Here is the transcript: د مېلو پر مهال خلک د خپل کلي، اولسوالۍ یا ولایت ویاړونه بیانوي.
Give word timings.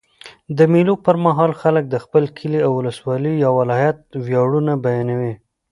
د 0.57 0.59
مېلو 0.73 0.93
پر 1.05 1.15
مهال 1.25 1.51
خلک 1.61 1.83
د 1.89 1.95
خپل 2.03 2.23
کلي، 2.37 2.59
اولسوالۍ 2.69 3.33
یا 3.43 3.49
ولایت 3.59 3.97
ویاړونه 4.25 4.73
بیانوي. 4.85 5.33